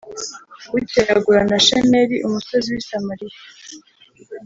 Bukeye 0.71 1.09
agura 1.17 1.41
na 1.49 1.57
shemeri 1.67 2.15
umusozi 2.27 2.67
w 2.73 2.77
i 2.81 2.83
samariya 2.87 3.39